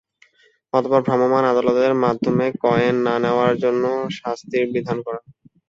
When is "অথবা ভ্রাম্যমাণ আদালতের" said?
0.73-1.93